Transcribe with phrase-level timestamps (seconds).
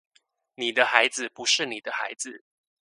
[0.55, 2.43] 你的孩子不是你的孩子